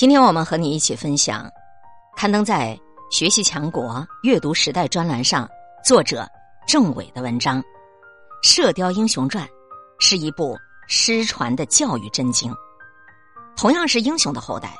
[0.00, 1.46] 今天我们和你一起分享，
[2.16, 2.74] 刊登在
[3.14, 5.46] 《学习强国阅读时代》专栏上，
[5.84, 6.26] 作者
[6.66, 7.60] 郑伟的文章
[8.42, 9.46] 《射雕英雄传》
[9.98, 10.56] 是一部
[10.88, 12.50] 失传的教育真经。
[13.54, 14.74] 同样是英雄的后代，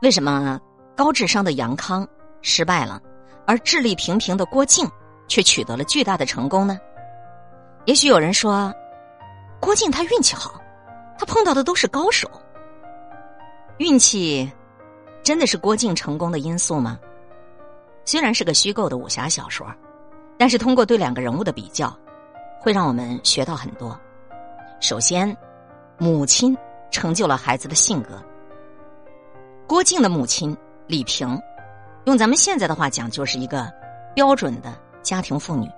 [0.00, 0.60] 为什么
[0.96, 2.06] 高智商的杨康
[2.40, 3.00] 失败了，
[3.44, 4.88] 而智力平平的郭靖
[5.26, 6.78] 却取得了巨大的成功呢？
[7.86, 8.72] 也许有人说，
[9.58, 10.54] 郭靖他运气好，
[11.18, 12.30] 他碰到的都是高手。
[13.78, 14.50] 运气
[15.22, 16.98] 真的是郭靖成功的因素吗？
[18.04, 19.66] 虽然是个虚构的武侠小说，
[20.36, 21.96] 但是通过对两个人物的比较，
[22.60, 23.98] 会让我们学到很多。
[24.80, 25.34] 首先，
[25.98, 26.56] 母亲
[26.90, 28.22] 成就了孩子的性格。
[29.66, 31.40] 郭靖的母亲李萍，
[32.04, 33.72] 用咱们现在的话讲，就是一个
[34.14, 35.70] 标准的家庭妇女，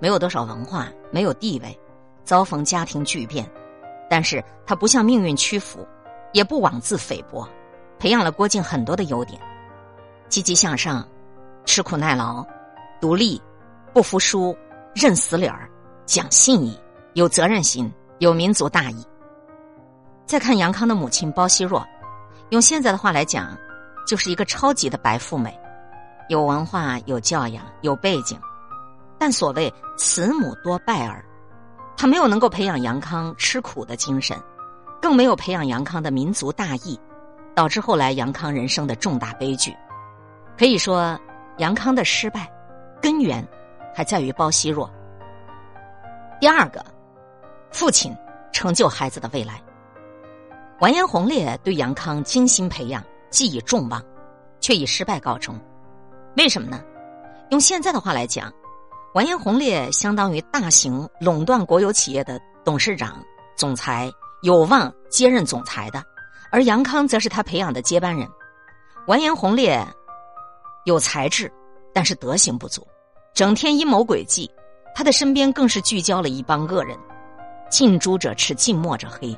[0.00, 1.78] 没有多少文化，没有地位，
[2.24, 3.48] 遭逢家庭巨变，
[4.10, 5.86] 但是她不向命运屈服。
[6.32, 7.48] 也不妄自菲薄，
[7.98, 9.40] 培养了郭靖很多的优点：
[10.28, 11.06] 积极向上、
[11.64, 12.44] 吃苦耐劳、
[13.00, 13.40] 独立、
[13.92, 14.56] 不服输、
[14.94, 15.68] 认死理儿、
[16.06, 16.78] 讲信义、
[17.14, 19.06] 有责任心、有民族大义。
[20.24, 21.86] 再看杨康的母亲包惜弱，
[22.50, 23.56] 用现在的话来讲，
[24.06, 25.58] 就是一个超级的白富美，
[26.28, 28.40] 有文化、有教养、有背景，
[29.18, 31.24] 但所谓慈母多败儿，
[31.96, 34.40] 她没有能够培养杨康吃苦的精神。
[35.02, 36.98] 更没有培养杨康的民族大义，
[37.56, 39.76] 导致后来杨康人生的重大悲剧。
[40.56, 41.18] 可以说，
[41.58, 42.48] 杨康的失败
[43.02, 43.44] 根源
[43.92, 44.88] 还在于包惜弱。
[46.40, 46.84] 第二个，
[47.72, 48.16] 父亲
[48.52, 49.60] 成就孩子的未来。
[50.78, 54.00] 完颜洪烈对杨康精心培养，寄以重望，
[54.60, 55.58] 却以失败告终。
[56.36, 56.80] 为什么呢？
[57.50, 58.52] 用现在的话来讲，
[59.14, 63.20] 完颜洪烈相当于大型垄断国有企业的董事长、
[63.56, 64.08] 总裁。
[64.42, 66.04] 有望接任总裁的，
[66.50, 68.28] 而杨康则是他培养的接班人。
[69.06, 69.84] 完颜洪烈
[70.84, 71.50] 有才智，
[71.94, 72.86] 但是德行不足，
[73.34, 74.50] 整天阴谋诡计。
[74.94, 76.98] 他的身边更是聚焦了一帮恶人，
[77.70, 79.34] 近朱者赤，近墨者黑。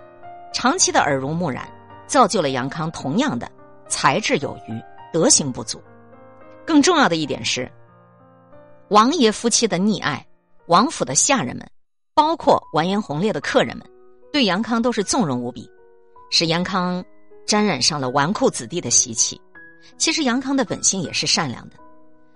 [0.52, 1.68] 长期的耳濡目染，
[2.06, 3.48] 造就了杨康同样的
[3.86, 4.82] 才智有余，
[5.12, 5.80] 德行不足。
[6.66, 7.70] 更重要的一点是，
[8.88, 10.26] 王爷夫妻的溺爱，
[10.66, 11.64] 王府的下人们，
[12.14, 13.86] 包括完颜洪烈的客人们。
[14.34, 15.70] 对杨康都是纵容无比，
[16.28, 17.04] 使杨康
[17.46, 19.40] 沾染上了纨绔子弟的习气。
[19.96, 21.76] 其实杨康的本性也是善良的，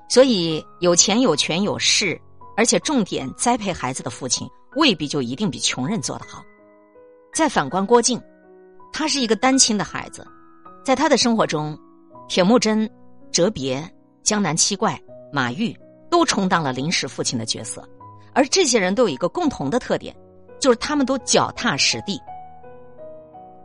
[0.09, 2.17] 所以有钱有权有势，
[2.57, 6.41] 而且重点栽培孩子的父亲，未必就一定比穷人做得好。
[7.35, 8.23] 再反观郭靖，
[8.93, 10.25] 他是一个单亲的孩子，
[10.85, 11.77] 在他的生活中，
[12.29, 12.89] 铁木真、
[13.33, 13.85] 哲别、
[14.23, 14.97] 江南七怪、
[15.33, 15.77] 马玉
[16.09, 17.83] 都充当了临时父亲的角色，
[18.35, 20.17] 而这些人都有一个共同的特点。
[20.59, 22.21] 就是他们都脚踏实地。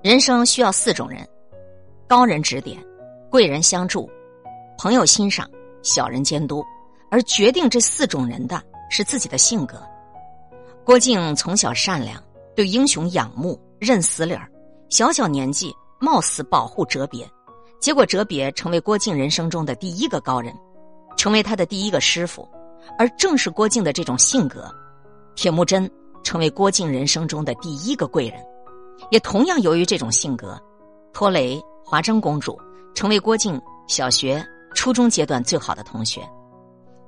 [0.02, 1.28] 人生需要四种人：
[2.08, 2.84] 高人指点、
[3.30, 4.10] 贵人相助、
[4.78, 5.50] 朋友欣赏、
[5.82, 6.64] 小人监督。
[7.12, 8.60] 而决定这四种人的
[8.90, 9.80] 是自己的性格。
[10.84, 12.20] 郭靖从小善良，
[12.56, 14.50] 对英雄仰慕，认死理儿。
[14.90, 17.24] 小小年纪，冒死保护哲别，
[17.80, 20.52] 结果哲别成为郭靖人生中的第一个高人，
[21.16, 22.50] 成为他的第一个师傅。
[22.98, 24.68] 而正是郭靖的这种性格，
[25.36, 25.88] 铁木真。
[26.24, 28.40] 成为郭靖人生中的第一个贵人，
[29.12, 30.60] 也同样由于这种性格，
[31.12, 32.58] 托雷、华筝公主
[32.96, 36.22] 成为郭靖小学、初中阶段最好的同学。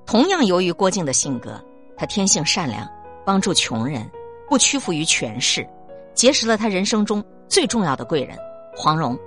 [0.06, 1.59] 同样由于郭靖的性格，
[1.98, 2.88] 他天性善良，
[3.26, 4.08] 帮助穷人，
[4.50, 5.68] 不屈服于权势，
[6.14, 8.38] 结识了他人生中最重要的贵人
[8.76, 9.18] 黄蓉。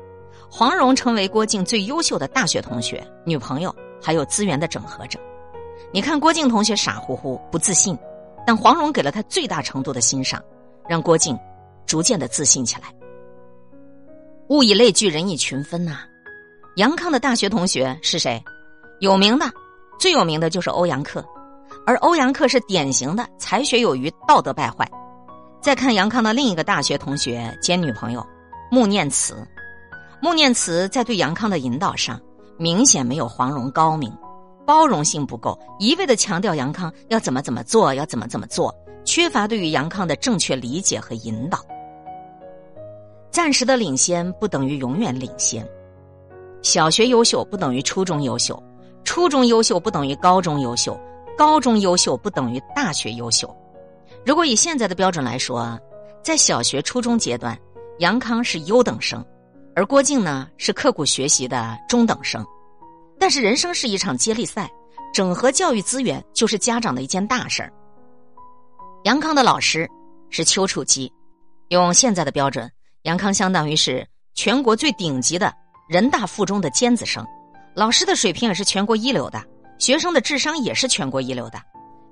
[0.50, 5.18] 黄蓉成为郭靖最优秀的大学同学、女朋友，还有资源的整合者。
[5.92, 7.98] 你看郭靖同学傻乎乎、不自信。
[8.48, 10.42] 但黄蓉给了他最大程度的欣赏，
[10.88, 11.38] 让郭靖
[11.84, 12.88] 逐渐的自信起来。
[14.48, 15.98] 物以类聚，人以群分呐。
[16.76, 18.42] 杨康的大学同学是谁？
[19.00, 19.44] 有名的，
[20.00, 21.22] 最有名的就是欧阳克，
[21.84, 24.90] 而欧阳克是典型的才学有余，道德败坏。
[25.60, 28.26] 再看杨康的另一个大学同学兼女朋友
[28.70, 29.46] 穆念慈，
[30.22, 32.18] 穆念慈在对杨康的引导上，
[32.56, 34.10] 明显没有黄蓉高明。
[34.68, 38.70] 包容性不够，一味的强调杨康要怎么怎么做，要怎么怎么做，
[39.02, 41.58] 缺乏对于杨康的正确理解和引导。
[43.30, 45.66] 暂时的领先不等于永远领先，
[46.60, 48.62] 小学优秀不等于初中优秀，
[49.04, 51.00] 初中优秀不等于高中优秀，
[51.34, 53.48] 高中优秀不等于大学优秀。
[54.22, 55.80] 如果以现在的标准来说，
[56.22, 57.58] 在小学、初中阶段，
[58.00, 59.24] 杨康是优等生，
[59.74, 62.44] 而郭靖呢是刻苦学习的中等生。
[63.18, 64.70] 但是人生是一场接力赛，
[65.12, 67.72] 整合教育资源就是家长的一件大事儿。
[69.04, 69.88] 杨康的老师
[70.30, 71.12] 是丘处机，
[71.68, 72.70] 用现在的标准，
[73.02, 75.52] 杨康相当于是全国最顶级的
[75.88, 77.26] 人大附中的尖子生，
[77.74, 79.42] 老师的水平也是全国一流的，
[79.78, 81.60] 学生的智商也是全国一流的。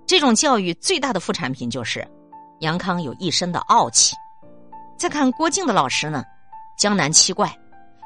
[0.07, 2.07] 这种教育最大的副产品就是
[2.61, 4.15] 杨康有一身的傲气。
[4.97, 6.25] 再看郭靖的老师呢，
[6.79, 7.53] 江南七怪，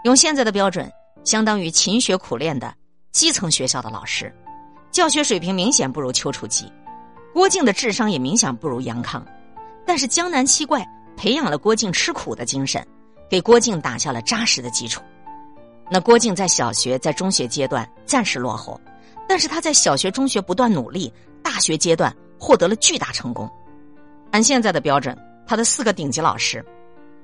[0.05, 0.91] 用现在的标准，
[1.25, 2.75] 相当于勤学苦练的
[3.13, 4.33] 基层学校的老师，
[4.93, 6.71] 教学水平明显不如丘处机。
[7.33, 9.25] 郭靖的智商也明显不如杨康，
[9.85, 10.87] 但是江南七怪
[11.17, 12.87] 培养了郭靖吃苦的精神，
[13.29, 15.03] 给郭靖打下了扎实的基础。
[15.91, 18.81] 那郭靖在小学、在中学阶段暂时落后，
[19.29, 23.51] 但是他在小学、中学不断努力，大学阶段获得了巨大成功。
[24.31, 25.17] 按现在的标准，
[25.49, 26.65] 他的四个顶级老师，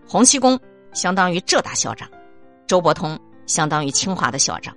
[0.05, 0.59] 洪七公
[0.93, 2.09] 相当于浙大校长，
[2.67, 3.17] 周伯通
[3.47, 4.75] 相当于清华的校长，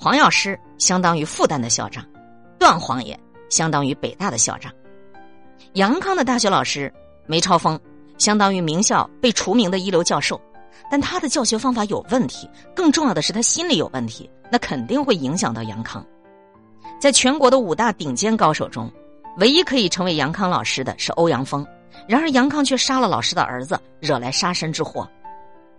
[0.00, 2.06] 黄药师相当于复旦的校长，
[2.56, 3.18] 段皇爷
[3.50, 4.72] 相当于北大的校长，
[5.72, 6.92] 杨康的大学老师
[7.26, 7.78] 梅超风
[8.16, 10.40] 相当于名校被除名的一流教授。
[10.88, 16.06] 但他的教学方法有问题，更重要的是他心理有问题，那肯定会影响到杨康。
[17.00, 18.90] 在全国的五大顶尖高手中，
[19.38, 21.66] 唯一可以成为杨康老师的是欧阳锋，
[22.06, 25.06] 然而杨康却杀了老师的儿子，惹来杀身之祸。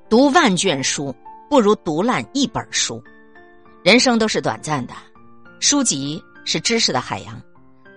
[0.10, 1.16] 读万卷书
[1.50, 3.02] 不如读烂一本书，
[3.82, 4.94] 人生都是短暂的，
[5.62, 7.42] 书籍是知识的海洋。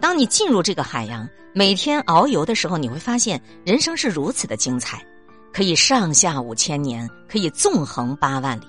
[0.00, 5.05] 当你进入这个海洋，每天遨游的时候，你会发现人生是如此的精彩。
[5.52, 8.64] 可以上下五千年，可以纵横八万里。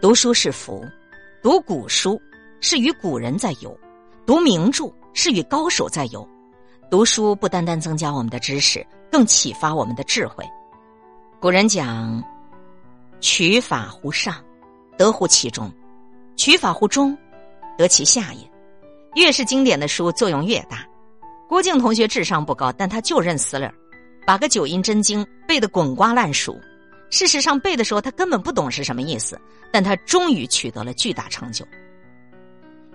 [0.00, 0.84] 读书是福，
[1.42, 2.20] 读古书
[2.60, 3.78] 是与古人在游，
[4.26, 6.28] 读名著是与高手在游。
[6.90, 10.44] 读书不单单增加我们的知识，更启发我们的智慧。
[11.40, 12.22] 古人讲
[13.20, 14.34] ：“取法乎上，
[14.98, 15.70] 得乎其中；
[16.36, 17.16] 取法乎中，
[17.76, 18.50] 得其下也。”
[19.16, 20.86] 越是经典的书，作用越大。
[21.48, 23.72] 郭靖同学智商不高，但他就认死理儿。
[24.26, 26.58] 把个九阴真经背得滚瓜烂熟，
[27.10, 29.40] 事实上背的时候他根本不懂是什么意思，
[29.72, 31.64] 但他终于取得了巨大成就。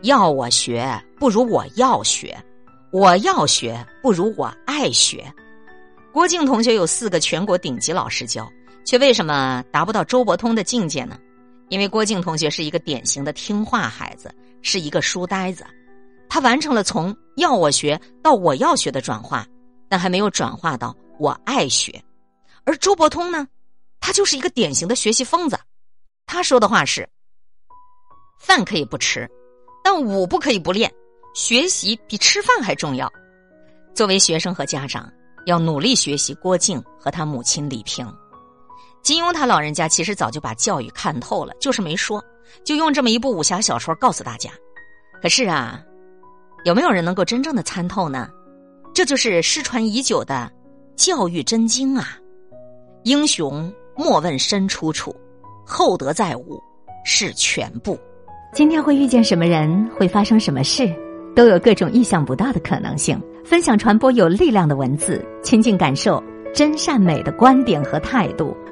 [0.01, 2.38] 要我学不如我要学，
[2.91, 5.25] 我要学不如我爱学。
[6.11, 8.47] 郭靖同学有四个全国顶级老师教，
[8.85, 11.17] 却为什么达不到周伯通的境界呢？
[11.71, 14.29] 因为郭靖同学是一个典型的听话孩子，
[14.62, 15.65] 是一个书呆子，
[16.27, 19.47] 他完成了从要我学到我要学的转化，
[19.88, 20.94] 但还没有转化到。
[21.18, 22.03] 我爱学，
[22.65, 23.47] 而周伯通呢，
[24.01, 25.57] 他就是一个典型的学习疯子。
[26.25, 27.07] 他说的话是
[28.38, 29.29] ：“饭可以不吃，
[29.81, 30.91] 但武不可以不练。
[31.33, 33.09] 学习比吃饭还重要。”
[33.95, 35.09] 作为学生和家长，
[35.45, 38.06] 要努力学习郭靖和他母亲李萍。
[39.01, 42.24] 金庸他老人家其实早就把教育看透了，就是没说，
[42.63, 44.50] 就用这么一部武侠小说告诉大家。
[45.21, 45.81] 可是啊，
[46.65, 48.30] 有没有人能够真正的参透呢？
[48.94, 50.51] 这就是失传已久的。
[50.98, 52.19] 教育真经啊！
[53.06, 55.15] 英雄莫问身出处，
[55.65, 56.62] 厚德载物
[57.03, 57.98] 是全部。
[58.53, 60.94] 今天会遇见什么人，会发生什么事，
[61.36, 63.19] 都有各种意想不到的可能性。
[63.44, 66.21] 分享传播有力量的文字，亲近感受
[66.53, 68.56] 真善美的观点和态度。